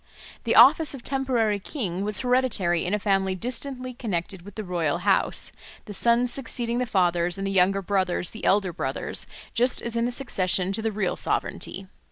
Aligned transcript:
The 0.45 0.55
office 0.55 0.95
of 0.95 1.03
temporary 1.03 1.59
king 1.59 2.03
was 2.03 2.21
hereditary 2.21 2.85
in 2.85 2.95
a 2.95 2.97
family 2.97 3.35
distantly 3.35 3.93
connected 3.93 4.41
with 4.41 4.55
the 4.55 4.63
royal 4.63 4.97
house, 4.97 5.51
the 5.85 5.93
sons 5.93 6.33
succeeding 6.33 6.79
the 6.79 6.87
fathers 6.87 7.37
and 7.37 7.45
the 7.45 7.51
younger 7.51 7.83
brothers 7.83 8.31
the 8.31 8.43
elder 8.43 8.73
brothers 8.73 9.27
just 9.53 9.79
as 9.79 9.95
in 9.95 10.05
the 10.05 10.11
succession 10.11 10.71
to 10.71 10.81
the 10.81 10.91
real 10.91 11.15
sovereignty. 11.15 11.85